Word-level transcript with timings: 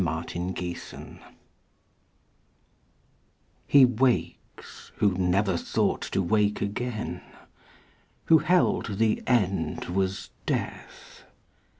The 0.01 0.09
Life 0.09 0.33
Beyond 0.33 1.19
He 3.67 3.85
wakes, 3.85 4.91
who 4.95 5.11
never 5.15 5.55
thought 5.55 6.01
to 6.01 6.23
wake 6.23 6.59
again, 6.59 7.21
Who 8.25 8.39
held 8.39 8.97
the 8.97 9.21
end 9.27 9.85
was 9.89 10.31
Death. 10.47 11.21